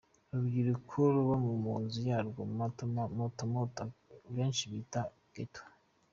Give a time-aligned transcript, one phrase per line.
[0.29, 2.41] urubyiruko ruba mu mazu yarwo
[3.19, 3.83] mato mato
[4.35, 5.01] benshi bita
[5.33, 5.65] Ghettos.